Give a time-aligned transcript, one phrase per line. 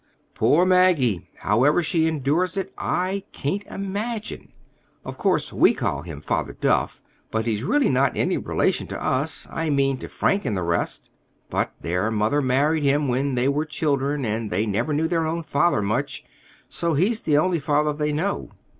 [0.33, 1.29] Poor Maggie!
[1.41, 4.51] How ever she endures it, I can't imagine.
[5.05, 9.69] Of course, we call him Father Duff, but he's really not any relation to us—I
[9.69, 11.11] mean to Frank and the rest.
[11.51, 15.43] But their mother married him when they were children, and they never knew their own
[15.43, 16.25] father much,
[16.67, 18.49] so he's the only father they know.